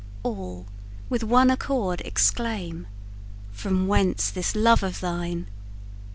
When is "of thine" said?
4.81-5.45